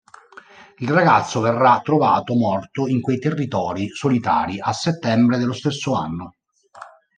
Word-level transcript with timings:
Il 0.79 0.89
ragazzo 0.89 1.41
verrà 1.41 1.79
trovato 1.83 2.33
morto 2.33 2.87
in 2.87 3.01
quei 3.01 3.19
territori 3.19 3.87
solitari 3.89 4.59
a 4.59 4.73
settembre 4.73 5.37
dello 5.37 5.53
stesso 5.53 5.93
anno. 5.93 6.37